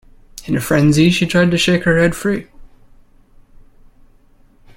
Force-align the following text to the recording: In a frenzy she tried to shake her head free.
In 0.45 0.55
a 0.57 0.59
frenzy 0.59 1.11
she 1.11 1.27
tried 1.27 1.51
to 1.51 1.59
shake 1.59 1.83
her 1.83 1.99
head 1.99 2.15
free. 2.15 2.47